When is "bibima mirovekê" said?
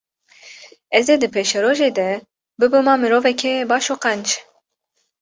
2.59-3.53